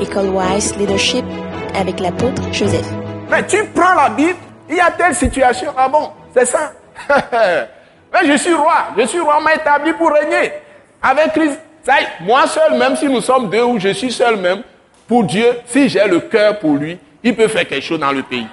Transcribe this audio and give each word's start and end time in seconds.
École 0.00 0.28
Wise 0.28 0.76
Leadership 0.76 1.24
avec 1.74 2.00
l'apôtre 2.00 2.42
Joseph. 2.52 2.86
Mais 3.30 3.46
tu 3.46 3.64
prends 3.74 3.94
la 3.94 4.08
Bible, 4.10 4.38
il 4.68 4.76
y 4.76 4.80
a 4.80 4.90
telle 4.90 5.14
situation. 5.14 5.72
Ah 5.76 5.88
bon, 5.88 6.10
c'est 6.34 6.46
ça. 6.46 6.72
Mais 8.12 8.26
je 8.26 8.36
suis 8.36 8.54
roi, 8.54 8.88
je 8.96 9.06
suis 9.06 9.20
roi, 9.20 9.40
m'a 9.40 9.54
établi 9.54 9.92
pour 9.92 10.12
régner. 10.12 10.52
Avec 11.02 11.32
Christ, 11.32 11.58
ça 11.82 12.00
y 12.00 12.24
moi 12.24 12.46
seul, 12.46 12.78
même 12.78 12.96
si 12.96 13.06
nous 13.06 13.20
sommes 13.20 13.50
deux 13.50 13.62
ou 13.62 13.78
je 13.78 13.90
suis 13.90 14.12
seul 14.12 14.36
même, 14.36 14.62
pour 15.06 15.24
Dieu, 15.24 15.46
si 15.66 15.88
j'ai 15.88 16.06
le 16.06 16.20
cœur 16.20 16.58
pour 16.58 16.74
lui, 16.74 16.98
il 17.22 17.34
peut 17.34 17.48
faire 17.48 17.66
quelque 17.66 17.84
chose 17.84 18.00
dans 18.00 18.12
le 18.12 18.22
pays. 18.22 18.46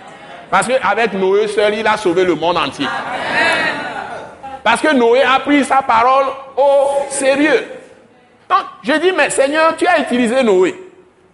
Parce 0.50 0.68
qu'avec 0.68 1.14
Noé 1.14 1.48
seul, 1.48 1.74
il 1.76 1.88
a 1.88 1.98
sauvé 1.98 2.24
le 2.24 2.36
monde 2.36 2.58
entier. 2.58 2.88
Parce 4.64 4.82
que 4.82 4.94
Noé 4.94 5.24
a 5.24 5.40
pris 5.40 5.64
sa 5.64 5.82
parole 5.82 6.26
au 6.56 7.10
sérieux. 7.10 7.66
Donc, 8.50 8.60
je 8.84 8.94
dis, 8.94 9.12
mais 9.12 9.30
Seigneur, 9.30 9.76
tu 9.76 9.88
as 9.88 10.00
utilisé 10.00 10.44
Noé. 10.44 10.83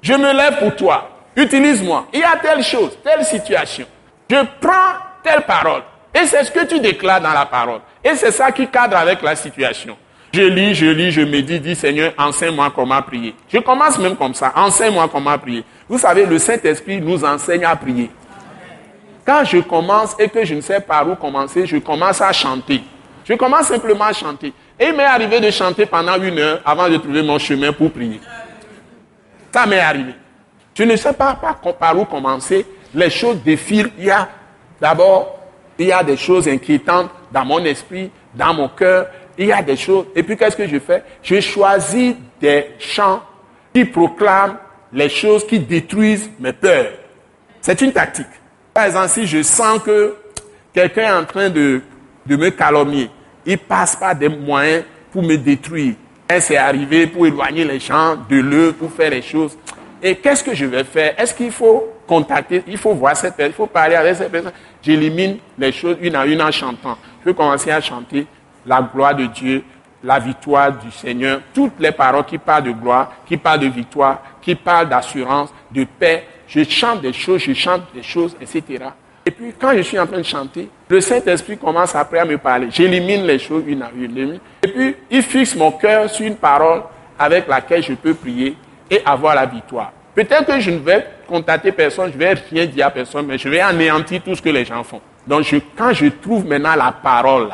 Je 0.01 0.13
me 0.13 0.33
lève 0.33 0.59
pour 0.59 0.75
toi. 0.75 1.09
Utilise-moi. 1.35 2.07
Il 2.13 2.19
y 2.19 2.23
a 2.23 2.37
telle 2.41 2.63
chose, 2.63 2.97
telle 3.03 3.23
situation. 3.23 3.85
Je 4.29 4.37
prends 4.59 4.97
telle 5.23 5.41
parole. 5.41 5.81
Et 6.13 6.25
c'est 6.25 6.43
ce 6.43 6.51
que 6.51 6.65
tu 6.65 6.79
déclares 6.79 7.21
dans 7.21 7.33
la 7.33 7.45
parole. 7.45 7.81
Et 8.03 8.15
c'est 8.15 8.31
ça 8.31 8.51
qui 8.51 8.67
cadre 8.67 8.97
avec 8.97 9.21
la 9.21 9.35
situation. 9.35 9.97
Je 10.31 10.41
lis, 10.41 10.75
je 10.75 10.85
lis, 10.85 11.11
je 11.11 11.21
me 11.21 11.41
dis, 11.41 11.59
dis 11.59 11.75
Seigneur, 11.75 12.13
enseigne-moi 12.17 12.71
comment 12.75 13.01
prier. 13.01 13.35
Je 13.51 13.57
commence 13.59 13.97
même 13.97 14.15
comme 14.15 14.33
ça, 14.33 14.53
enseigne-moi 14.55 15.09
comment 15.11 15.37
prier. 15.37 15.63
Vous 15.87 15.97
savez, 15.97 16.25
le 16.25 16.37
Saint-Esprit 16.37 17.01
nous 17.01 17.23
enseigne 17.25 17.65
à 17.65 17.75
prier. 17.75 18.11
Quand 19.25 19.43
je 19.43 19.57
commence 19.59 20.15
et 20.19 20.29
que 20.29 20.45
je 20.45 20.55
ne 20.55 20.61
sais 20.61 20.81
pas 20.81 21.03
où 21.03 21.15
commencer, 21.15 21.65
je 21.65 21.77
commence 21.77 22.21
à 22.21 22.31
chanter. 22.31 22.83
Je 23.25 23.33
commence 23.33 23.67
simplement 23.67 24.05
à 24.05 24.13
chanter. 24.13 24.53
Et 24.79 24.87
il 24.87 24.93
m'est 24.93 25.03
arrivé 25.03 25.39
de 25.39 25.51
chanter 25.51 25.85
pendant 25.85 26.19
une 26.21 26.39
heure 26.39 26.61
avant 26.63 26.89
de 26.89 26.97
trouver 26.97 27.21
mon 27.21 27.37
chemin 27.37 27.71
pour 27.71 27.91
prier. 27.91 28.19
Ça 29.51 29.65
m'est 29.65 29.79
arrivé. 29.79 30.13
Je 30.75 30.83
ne 30.83 30.95
sais 30.95 31.13
pas, 31.13 31.39
par 31.79 31.99
où 31.99 32.05
commencer. 32.05 32.65
Les 32.93 33.09
choses 33.09 33.41
défilent. 33.43 33.91
Il 33.97 34.05
y 34.05 34.11
a 34.11 34.29
d'abord, 34.79 35.39
il 35.77 35.87
y 35.87 35.91
a 35.91 36.03
des 36.03 36.17
choses 36.17 36.47
inquiétantes 36.47 37.09
dans 37.31 37.45
mon 37.45 37.63
esprit, 37.65 38.11
dans 38.33 38.53
mon 38.53 38.69
cœur. 38.69 39.07
Il 39.37 39.47
y 39.47 39.51
a 39.51 39.61
des 39.61 39.77
choses. 39.77 40.05
Et 40.15 40.23
puis 40.23 40.37
qu'est-ce 40.37 40.55
que 40.55 40.67
je 40.67 40.79
fais? 40.79 41.03
Je 41.21 41.39
choisis 41.39 42.15
des 42.39 42.71
chants 42.79 43.21
qui 43.73 43.85
proclament 43.85 44.57
les 44.91 45.09
choses 45.09 45.45
qui 45.45 45.59
détruisent 45.59 46.29
mes 46.39 46.53
peurs. 46.53 46.91
C'est 47.61 47.81
une 47.81 47.91
tactique. 47.91 48.25
Par 48.73 48.85
exemple, 48.85 49.09
si 49.09 49.27
je 49.27 49.43
sens 49.43 49.79
que 49.79 50.15
quelqu'un 50.73 51.03
est 51.03 51.21
en 51.21 51.25
train 51.25 51.49
de, 51.49 51.81
de 52.25 52.35
me 52.35 52.49
calomnier, 52.49 53.09
il 53.45 53.57
passe 53.57 53.95
par 53.95 54.15
des 54.15 54.29
moyens 54.29 54.83
pour 55.11 55.23
me 55.23 55.35
détruire. 55.35 55.95
C'est 56.37 56.57
arrivé 56.57 57.07
pour 57.07 57.25
éloigner 57.25 57.63
les 57.63 57.79
gens 57.79 58.15
de 58.29 58.35
l'eux, 58.35 58.71
pour 58.71 58.91
faire 58.91 59.09
les 59.09 59.23
choses. 59.23 59.57
Et 60.01 60.15
qu'est-ce 60.15 60.43
que 60.43 60.53
je 60.53 60.65
vais 60.65 60.83
faire? 60.83 61.19
Est-ce 61.19 61.33
qu'il 61.33 61.51
faut 61.51 61.91
contacter, 62.05 62.63
il 62.67 62.77
faut 62.77 62.93
voir 62.93 63.17
cette 63.17 63.35
personne, 63.35 63.53
il 63.53 63.55
faut 63.55 63.65
parler 63.65 63.95
avec 63.95 64.15
cette 64.15 64.31
personne 64.31 64.51
J'élimine 64.81 65.37
les 65.57 65.71
choses 65.71 65.97
une 66.01 66.15
à 66.15 66.27
une 66.27 66.39
en 66.41 66.51
chantant. 66.51 66.97
Je 67.21 67.29
vais 67.29 67.35
commencer 67.35 67.71
à 67.71 67.81
chanter 67.81 68.27
la 68.63 68.81
gloire 68.81 69.15
de 69.15 69.25
Dieu, 69.25 69.63
la 70.03 70.19
victoire 70.19 70.71
du 70.71 70.91
Seigneur, 70.91 71.41
toutes 71.51 71.79
les 71.79 71.91
paroles 71.91 72.25
qui 72.25 72.37
parlent 72.37 72.63
de 72.63 72.71
gloire, 72.71 73.11
qui 73.25 73.35
parlent 73.35 73.61
de 73.61 73.67
victoire, 73.67 74.21
qui 74.39 74.53
parlent 74.53 74.87
d'assurance, 74.87 75.51
de 75.71 75.83
paix. 75.83 76.25
Je 76.47 76.63
chante 76.63 77.01
des 77.01 77.11
choses, 77.11 77.41
je 77.41 77.53
chante 77.53 77.81
des 77.93 78.03
choses, 78.03 78.35
etc. 78.39 78.85
Et 79.25 79.31
puis, 79.31 79.53
quand 79.59 79.73
je 79.75 79.81
suis 79.81 79.99
en 79.99 80.07
train 80.07 80.17
de 80.17 80.23
chanter, 80.23 80.69
le 80.87 81.01
Saint-Esprit 81.01 81.57
commence 81.57 81.93
après 81.95 82.19
à 82.19 82.25
me 82.25 82.37
parler. 82.37 82.67
J'élimine 82.71 83.25
les 83.25 83.39
choses 83.39 83.63
une 83.67 83.81
à 83.81 83.89
une. 83.95 84.39
Et 84.63 84.67
puis, 84.67 84.95
il 85.11 85.21
fixe 85.21 85.55
mon 85.55 85.71
cœur 85.71 86.09
sur 86.09 86.25
une 86.25 86.35
parole 86.35 86.83
avec 87.17 87.47
laquelle 87.47 87.83
je 87.83 87.93
peux 87.93 88.13
prier 88.13 88.55
et 88.89 89.01
avoir 89.05 89.35
la 89.35 89.45
victoire. 89.45 89.91
Peut-être 90.15 90.45
que 90.45 90.59
je 90.59 90.71
ne 90.71 90.79
vais 90.79 91.05
contacter 91.27 91.71
personne, 91.71 92.11
je 92.11 92.17
ne 92.17 92.19
vais 92.19 92.33
rien 92.49 92.65
dire 92.65 92.87
à 92.87 92.89
personne, 92.89 93.25
mais 93.25 93.37
je 93.37 93.47
vais 93.47 93.59
anéantir 93.59 94.21
tout 94.23 94.35
ce 94.35 94.41
que 94.41 94.49
les 94.49 94.65
gens 94.65 94.83
font. 94.83 95.01
Donc, 95.27 95.45
quand 95.77 95.93
je 95.93 96.07
trouve 96.07 96.45
maintenant 96.45 96.75
la 96.75 96.91
parole, 96.91 97.49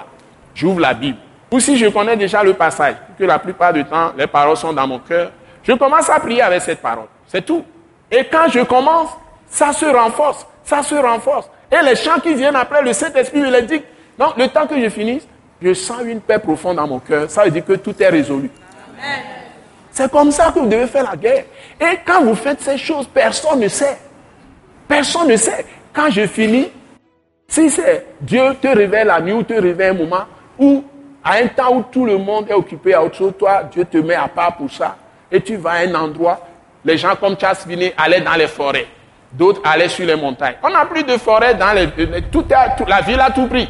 j'ouvre 0.54 0.80
la 0.80 0.94
Bible. 0.94 1.18
Ou 1.52 1.60
si 1.60 1.78
je 1.78 1.88
connais 1.88 2.16
déjà 2.16 2.44
le 2.44 2.54
passage, 2.54 2.96
que 3.18 3.24
la 3.24 3.40
plupart 3.40 3.74
du 3.74 3.84
temps, 3.86 4.12
les 4.18 4.28
paroles 4.28 4.58
sont 4.58 4.74
dans 4.74 4.88
mon 4.88 5.00
cœur, 5.00 5.32
je 5.64 5.74
commence 5.74 6.10
à 6.10 6.20
prier 6.20 6.42
avec 6.42 6.62
cette 6.62 6.82
parole. 6.82 7.08
C'est 7.28 7.46
tout. 7.46 7.64
Et 8.12 8.24
quand 8.26 8.48
je 8.50 8.62
commence, 8.62 9.10
ça 9.48 9.74
se 9.74 9.86
renforce, 9.86 10.46
ça 10.64 10.84
se 10.84 10.96
renforce. 10.96 11.50
Et 11.72 11.84
les 11.84 11.96
chants 11.96 12.20
qui 12.20 12.34
viennent 12.34 12.56
après, 12.56 12.82
le 12.82 12.94
Saint-Esprit 12.94 13.40
me 13.40 13.52
les 13.52 13.64
dit. 13.64 13.82
Donc, 14.18 14.38
le 14.38 14.48
temps 14.48 14.68
que 14.68 14.80
je 14.80 14.90
finisse, 14.90 15.28
je 15.62 15.74
sens 15.74 16.02
une 16.06 16.22
paix 16.22 16.40
profonde 16.40 16.78
dans 16.78 16.88
mon 16.88 17.00
cœur. 17.00 17.30
Ça 17.30 17.44
veut 17.44 17.52
dire 17.52 17.66
que 17.66 17.74
tout 17.74 17.96
est 18.02 18.08
résolu. 18.10 18.50
C'est 19.92 20.12
comme 20.12 20.32
ça 20.32 20.52
que 20.52 20.60
vous 20.60 20.68
devez 20.68 20.88
faire 20.88 21.04
la 21.10 21.16
guerre. 21.16 21.46
Et 21.80 22.00
quand 22.06 22.22
vous 22.24 22.36
faites 22.36 22.62
ces 22.62 22.78
choses, 22.78 23.08
personne 23.08 23.60
ne 23.60 23.68
sait. 23.68 23.98
Personne 24.88 25.30
ne 25.30 25.38
sait. 25.38 25.66
Quand 25.94 26.10
je 26.10 26.28
finis, 26.28 26.70
si 27.48 27.70
c'est 27.70 28.06
Dieu 28.20 28.44
te 28.62 28.68
révèle 28.68 29.08
la 29.08 29.22
nuit 29.22 29.34
ou 29.34 29.44
te 29.44 29.54
révèle 29.54 29.92
un 29.92 29.94
moment 29.94 30.26
où, 30.60 30.84
à 31.24 31.36
un 31.36 31.48
temps 31.48 31.76
où 31.78 31.84
tout 31.84 32.06
le 32.06 32.18
monde 32.18 32.50
est 32.50 32.54
occupé 32.54 32.94
à 32.94 33.04
autre 33.04 33.16
chose, 33.16 33.34
toi, 33.40 33.64
Dieu 33.64 33.86
te 33.86 33.98
met 33.98 34.16
à 34.16 34.28
part 34.28 34.58
pour 34.58 34.72
ça. 34.72 34.98
Et 35.32 35.42
tu 35.42 35.56
vas 35.56 35.72
à 35.72 35.78
un 35.78 35.96
endroit, 35.96 36.40
les 36.84 36.98
gens 36.98 37.16
comme 37.16 37.38
Charles 37.40 37.56
Finney 37.56 37.94
allaient 37.98 38.22
dans 38.22 38.36
les 38.36 38.48
forêts. 38.48 38.88
D'autres 39.38 39.62
allaient 39.64 39.90
sur 39.90 40.06
les 40.06 40.16
montagnes. 40.16 40.56
On 40.64 40.70
n'a 40.70 40.86
plus 40.86 41.04
de 41.04 41.18
forêt 41.18 41.56
dans 41.56 41.74
les... 41.74 41.90
Tout, 42.32 42.46
la 42.88 43.02
ville 43.02 43.20
a 43.20 43.32
tout 43.32 43.48
pris. 43.48 43.70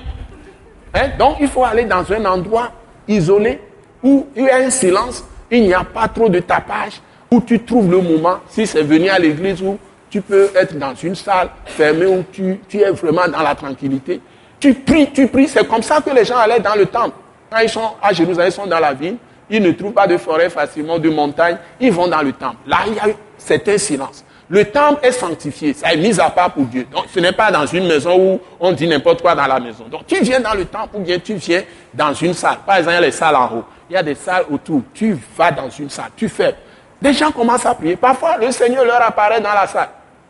Hein? 0.93 1.09
Donc 1.17 1.37
il 1.39 1.47
faut 1.47 1.63
aller 1.63 1.85
dans 1.85 2.11
un 2.11 2.25
endroit 2.25 2.71
isolé 3.07 3.59
où 4.03 4.27
il 4.35 4.43
y 4.45 4.49
a 4.49 4.57
un 4.57 4.69
silence, 4.69 5.23
il 5.49 5.63
n'y 5.63 5.73
a 5.73 5.83
pas 5.83 6.07
trop 6.07 6.29
de 6.29 6.39
tapage, 6.39 7.01
où 7.31 7.41
tu 7.41 7.59
trouves 7.63 7.89
le 7.89 8.01
moment, 8.01 8.37
si 8.47 8.67
c'est 8.67 8.83
venir 8.83 9.13
à 9.13 9.19
l'église, 9.19 9.61
où 9.61 9.79
tu 10.09 10.21
peux 10.21 10.49
être 10.55 10.77
dans 10.77 10.93
une 10.93 11.15
salle 11.15 11.49
fermée, 11.65 12.05
où 12.05 12.23
tu, 12.31 12.59
es 12.73 12.91
vraiment 12.91 13.27
dans 13.27 13.41
la 13.41 13.55
tranquillité. 13.55 14.21
Tu 14.59 14.73
pries, 14.73 15.11
tu 15.11 15.27
pries. 15.27 15.47
C'est 15.47 15.67
comme 15.67 15.81
ça 15.81 15.99
que 16.01 16.11
les 16.11 16.23
gens 16.23 16.37
allaient 16.37 16.59
dans 16.59 16.75
le 16.75 16.85
temple. 16.85 17.15
Quand 17.49 17.59
ils 17.59 17.69
sont 17.69 17.91
à 18.01 18.13
Jérusalem, 18.13 18.49
ils 18.49 18.53
sont 18.53 18.67
dans 18.67 18.79
la 18.79 18.93
ville, 18.93 19.17
ils 19.49 19.61
ne 19.61 19.71
trouvent 19.71 19.93
pas 19.93 20.07
de 20.07 20.17
forêt 20.17 20.49
facilement, 20.49 20.99
de 20.99 21.09
montagne, 21.09 21.57
ils 21.79 21.91
vont 21.91 22.07
dans 22.07 22.21
le 22.21 22.33
temple. 22.33 22.57
Là, 22.67 22.77
il 22.87 22.93
y 22.93 22.99
a 22.99 23.07
c'est 23.37 23.67
un 23.69 23.77
silence. 23.77 24.25
Le 24.47 24.63
temple 24.66 25.03
est 25.03 25.11
sanctifié, 25.11 25.73
ça 25.73 25.91
est 25.94 25.97
mis 25.97 26.19
à 26.19 26.29
part 26.29 26.51
pour 26.51 26.66
Dieu. 26.66 26.85
Donc 26.91 27.06
ce 27.11 27.19
n'est 27.19 27.31
pas 27.31 27.51
dans 27.51 27.66
une 27.66 27.88
maison 27.88 28.16
où 28.17 28.39
on 28.59 28.72
dit 28.73 28.88
n'importe 28.88 29.22
quoi 29.22 29.33
dans 29.33 29.47
la 29.47 29.59
maison. 29.59 29.85
Donc 29.89 30.06
tu 30.06 30.22
viens 30.22 30.39
dans 30.39 30.53
le 30.53 30.66
temple 30.66 30.97
ou 30.97 31.00
bien 31.00 31.17
tu 31.17 31.33
viens 31.33 31.63
dans 31.94 32.13
une 32.13 32.33
salle. 32.33 32.57
Par 32.66 32.78
exemple, 32.78 32.94
il 32.94 33.01
y 33.01 33.03
a 33.03 33.07
les 33.07 33.11
salles 33.11 33.35
en 33.35 33.45
haut. 33.47 33.63
Il 33.89 33.94
y 33.94 33.97
a 33.97 34.03
des 34.03 34.13
salles 34.13 34.45
autour. 34.51 34.81
Tu 34.94 35.17
vas 35.35 35.51
dans 35.51 35.69
une 35.69 35.89
salle, 35.89 36.11
tu 36.16 36.29
fais. 36.29 36.56
Des 37.01 37.13
gens 37.13 37.31
commencent 37.31 37.66
à 37.66 37.73
prier. 37.73 37.95
Parfois, 37.95 38.38
le 38.38 38.51
Seigneur 38.51 38.85
leur 38.85 39.01
apparaît 39.01 39.41
dans 39.41 39.53
la 39.53 39.66
salle. 39.66 39.89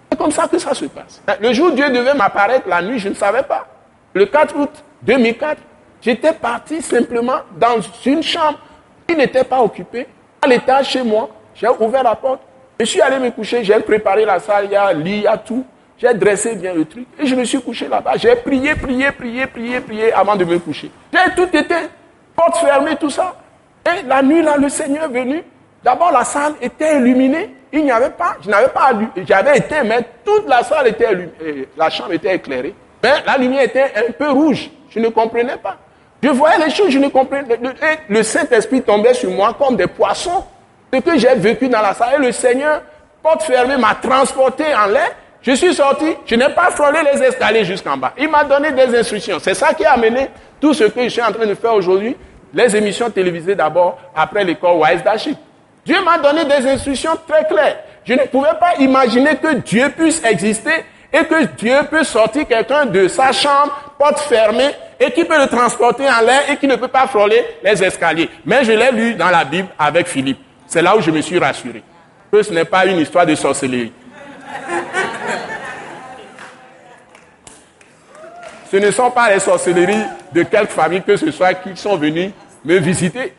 C'est 0.09 0.17
comme 0.17 0.31
ça 0.31 0.47
que 0.47 0.57
ça 0.59 0.73
se 0.73 0.85
passe. 0.85 1.21
Le 1.41 1.51
jour 1.51 1.67
où 1.67 1.71
Dieu 1.71 1.89
devait 1.89 2.13
m'apparaître 2.13 2.69
la 2.69 2.81
nuit, 2.81 2.99
je 2.99 3.09
ne 3.09 3.15
savais 3.15 3.43
pas. 3.43 3.67
Le 4.13 4.25
4 4.25 4.57
août 4.57 4.71
2004, 5.01 5.57
j'étais 6.01 6.31
parti 6.31 6.81
simplement 6.81 7.39
dans 7.57 7.81
une 8.05 8.23
chambre 8.23 8.59
qui 9.07 9.15
n'était 9.15 9.43
pas 9.43 9.61
occupée. 9.61 10.07
À 10.41 10.47
l'étage 10.47 10.89
chez 10.89 11.03
moi, 11.03 11.29
j'ai 11.53 11.67
ouvert 11.67 12.03
la 12.03 12.15
porte. 12.15 12.39
Je 12.79 12.85
suis 12.85 13.01
allé 13.01 13.19
me 13.19 13.31
coucher, 13.31 13.63
j'ai 13.63 13.79
préparé 13.79 14.25
la 14.25 14.39
salle, 14.39 14.65
il 14.65 14.71
y 14.71 14.75
a 14.75 14.91
lit, 14.91 15.17
il 15.17 15.21
y 15.23 15.27
a 15.27 15.37
tout. 15.37 15.65
J'ai 15.97 16.13
dressé 16.13 16.55
bien 16.55 16.73
le 16.73 16.83
truc 16.83 17.07
et 17.17 17.25
je 17.25 17.33
me 17.35 17.45
suis 17.45 17.61
couché 17.61 17.87
là-bas. 17.87 18.13
J'ai 18.17 18.35
prié, 18.35 18.75
prié, 18.75 19.11
prié, 19.13 19.47
prié, 19.47 19.79
prié 19.79 20.11
avant 20.11 20.35
de 20.35 20.43
me 20.43 20.59
coucher. 20.59 20.91
J'ai 21.13 21.33
tout 21.35 21.55
été, 21.55 21.75
porte 22.35 22.57
fermée, 22.57 22.97
tout 22.99 23.09
ça. 23.09 23.33
Et 23.85 24.05
la 24.05 24.21
nuit, 24.21 24.41
là, 24.41 24.57
le 24.57 24.67
Seigneur 24.67 25.05
est 25.05 25.07
venu. 25.07 25.41
D'abord, 25.83 26.11
la 26.11 26.25
salle 26.25 26.55
était 26.61 26.97
illuminée. 26.97 27.55
Il 27.71 27.85
n'y 27.85 27.91
avait 27.91 28.09
pas, 28.09 28.35
je 28.41 28.49
n'avais 28.49 28.67
pas, 28.67 28.91
j'avais 29.25 29.57
été, 29.57 29.75
mais 29.85 29.99
toute 30.25 30.47
la 30.47 30.63
salle 30.63 30.87
était 30.87 31.11
illuminée, 31.11 31.67
la 31.77 31.89
chambre 31.89 32.13
était 32.13 32.35
éclairée. 32.35 32.73
Mais 33.01 33.13
la 33.25 33.37
lumière 33.37 33.63
était 33.63 33.91
un 33.95 34.11
peu 34.11 34.31
rouge. 34.31 34.69
Je 34.89 34.99
ne 34.99 35.07
comprenais 35.09 35.57
pas. 35.57 35.77
Je 36.21 36.29
voyais 36.29 36.57
les 36.65 36.71
choses, 36.71 36.89
je 36.89 36.99
ne 36.99 37.07
comprenais 37.07 37.55
pas. 37.55 37.55
Le 38.09 38.23
Saint-Esprit 38.23 38.81
tombait 38.81 39.13
sur 39.13 39.29
moi 39.31 39.55
comme 39.57 39.75
des 39.75 39.87
poissons 39.87 40.43
ce 40.93 40.99
que 40.99 41.17
j'ai 41.17 41.35
vécu 41.35 41.67
dans 41.67 41.81
la 41.81 41.93
salle. 41.93 42.21
Le 42.21 42.31
Seigneur, 42.31 42.81
porte 43.21 43.43
fermée, 43.43 43.77
m'a 43.77 43.95
transporté 43.95 44.63
en 44.75 44.87
l'air. 44.87 45.11
Je 45.41 45.51
suis 45.51 45.73
sorti, 45.73 46.05
je 46.25 46.35
n'ai 46.35 46.49
pas 46.49 46.71
frôlé 46.71 46.99
les 47.13 47.21
escaliers 47.21 47.65
jusqu'en 47.65 47.97
bas. 47.97 48.13
Il 48.17 48.29
m'a 48.29 48.43
donné 48.43 48.71
des 48.71 48.97
instructions. 48.97 49.37
C'est 49.39 49.53
ça 49.53 49.73
qui 49.73 49.85
a 49.85 49.91
amené 49.93 50.27
tout 50.59 50.73
ce 50.73 50.85
que 50.85 51.03
je 51.03 51.09
suis 51.09 51.21
en 51.21 51.31
train 51.31 51.45
de 51.45 51.53
faire 51.53 51.73
aujourd'hui. 51.73 52.15
Les 52.53 52.75
émissions 52.75 53.09
télévisées 53.11 53.53
d'abord, 53.53 53.99
après 54.15 54.43
l'école 54.43 54.77
Wise 54.77 55.03
Dashik. 55.03 55.37
Dieu 55.85 55.97
m'a 56.03 56.17
donné 56.17 56.45
des 56.45 56.67
instructions 56.67 57.11
très 57.27 57.45
claires. 57.45 57.77
Je 58.05 58.13
ne 58.13 58.23
pouvais 58.23 58.55
pas 58.59 58.75
imaginer 58.79 59.35
que 59.35 59.55
Dieu 59.55 59.89
puisse 59.95 60.23
exister 60.23 60.83
et 61.13 61.25
que 61.25 61.45
Dieu 61.57 61.75
peut 61.89 62.03
sortir 62.03 62.47
quelqu'un 62.47 62.85
de 62.87 63.07
sa 63.07 63.31
chambre, 63.31 63.93
porte 63.97 64.19
fermée, 64.19 64.71
et 64.99 65.11
qui 65.11 65.25
peut 65.25 65.39
le 65.39 65.47
transporter 65.47 66.07
en 66.07 66.25
l'air 66.25 66.49
et 66.49 66.57
qui 66.57 66.67
ne 66.67 66.75
peut 66.75 66.87
pas 66.87 67.07
frôler 67.07 67.43
les 67.63 67.83
escaliers. 67.83 68.29
Mais 68.45 68.63
je 68.63 68.71
l'ai 68.71 68.91
lu 68.91 69.13
dans 69.13 69.29
la 69.29 69.43
Bible 69.43 69.67
avec 69.77 70.07
Philippe. 70.07 70.39
C'est 70.67 70.81
là 70.81 70.95
où 70.95 71.01
je 71.01 71.11
me 71.11 71.21
suis 71.21 71.39
rassuré. 71.39 71.83
Que 72.31 72.41
ce 72.41 72.53
n'est 72.53 72.65
pas 72.65 72.85
une 72.85 72.97
histoire 72.97 73.25
de 73.25 73.35
sorcellerie. 73.35 73.91
Ce 78.71 78.77
ne 78.77 78.91
sont 78.91 79.11
pas 79.11 79.33
les 79.33 79.39
sorcelleries 79.39 80.03
de 80.33 80.43
quelque 80.43 80.71
famille 80.71 81.01
que 81.01 81.15
ce 81.15 81.31
soit 81.31 81.53
qui 81.53 81.77
sont 81.77 81.95
venus 81.97 82.31
me 82.63 82.77
visiter. 82.77 83.33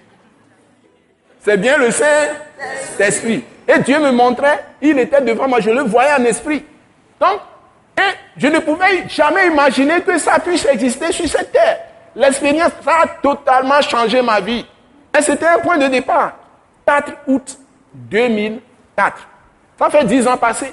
C'est 1.40 1.56
bien 1.56 1.76
le 1.78 1.90
Saint-Esprit. 1.90 3.44
Et 3.68 3.78
Dieu 3.80 3.98
me 3.98 4.12
montrait, 4.12 4.64
il 4.80 4.98
était 4.98 5.20
devant 5.20 5.48
moi, 5.48 5.60
je 5.60 5.70
le 5.70 5.82
voyais 5.82 6.12
en 6.18 6.24
esprit. 6.24 6.64
Donc, 7.20 7.40
et 7.98 8.14
je 8.36 8.46
ne 8.46 8.58
pouvais 8.60 9.08
jamais 9.08 9.48
imaginer 9.48 10.00
que 10.00 10.18
ça 10.18 10.38
puisse 10.38 10.64
exister 10.66 11.12
sur 11.12 11.28
cette 11.28 11.52
terre. 11.52 11.78
L'expérience, 12.14 12.72
a 12.86 13.06
totalement 13.22 13.80
changé 13.82 14.22
ma 14.22 14.40
vie. 14.40 14.64
Et 15.16 15.22
c'était 15.22 15.46
un 15.46 15.58
point 15.58 15.78
de 15.78 15.88
départ. 15.88 16.32
4 16.86 17.12
août 17.26 17.58
2004. 17.94 19.28
Ça 19.76 19.90
fait 19.90 20.04
10 20.04 20.28
ans 20.28 20.36
passés. 20.36 20.72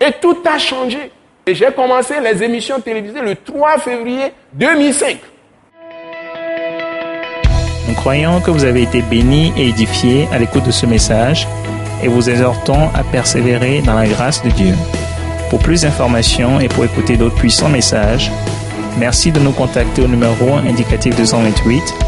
Et 0.00 0.12
tout 0.20 0.38
a 0.44 0.58
changé. 0.58 1.12
Et 1.46 1.54
j'ai 1.54 1.70
commencé 1.72 2.14
les 2.20 2.42
émissions 2.42 2.80
télévisées 2.80 3.20
le 3.20 3.36
3 3.36 3.78
février 3.78 4.32
2005. 4.54 5.18
Nous 7.86 7.94
croyons 7.94 8.40
que 8.40 8.50
vous 8.50 8.64
avez 8.64 8.82
été 8.82 9.00
bénis 9.00 9.52
et 9.56 9.68
édifiés 9.68 10.28
à 10.32 10.38
l'écoute 10.38 10.64
de 10.64 10.72
ce 10.72 10.86
message 10.86 11.46
et 12.02 12.08
vous 12.08 12.28
exhortons 12.28 12.90
à 12.94 13.04
persévérer 13.04 13.80
dans 13.82 13.94
la 13.94 14.08
grâce 14.08 14.42
de 14.42 14.50
Dieu. 14.50 14.74
Pour 15.50 15.60
plus 15.60 15.82
d'informations 15.82 16.58
et 16.58 16.68
pour 16.68 16.84
écouter 16.84 17.16
d'autres 17.16 17.36
puissants 17.36 17.68
messages, 17.68 18.30
merci 18.98 19.30
de 19.30 19.38
nous 19.38 19.52
contacter 19.52 20.02
au 20.02 20.08
numéro 20.08 20.54
indicatif 20.54 21.16
228 21.16 22.07